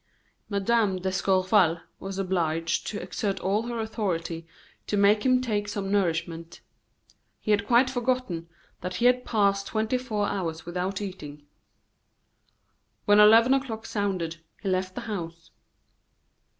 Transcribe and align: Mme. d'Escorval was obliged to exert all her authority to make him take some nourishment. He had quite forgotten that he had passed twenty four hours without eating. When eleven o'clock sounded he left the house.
Mme. 0.49 0.97
d'Escorval 0.97 1.81
was 1.99 2.17
obliged 2.17 2.87
to 2.87 2.99
exert 2.99 3.39
all 3.39 3.67
her 3.67 3.79
authority 3.79 4.47
to 4.87 4.97
make 4.97 5.23
him 5.23 5.41
take 5.41 5.67
some 5.67 5.91
nourishment. 5.91 6.61
He 7.39 7.51
had 7.51 7.67
quite 7.67 7.87
forgotten 7.87 8.49
that 8.79 8.95
he 8.95 9.05
had 9.05 9.23
passed 9.25 9.67
twenty 9.67 9.99
four 9.99 10.25
hours 10.25 10.65
without 10.65 11.03
eating. 11.03 11.45
When 13.05 13.19
eleven 13.19 13.53
o'clock 13.53 13.85
sounded 13.85 14.37
he 14.63 14.69
left 14.69 14.95
the 14.95 15.01
house. 15.01 15.51